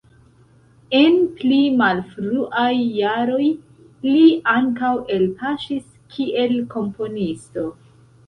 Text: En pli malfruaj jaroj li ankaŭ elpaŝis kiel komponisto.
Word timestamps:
En 0.99 1.17
pli 1.41 1.57
malfruaj 1.81 2.71
jaroj 3.01 3.45
li 4.07 4.23
ankaŭ 4.55 4.91
elpaŝis 5.17 5.85
kiel 6.15 6.57
komponisto. 6.75 7.67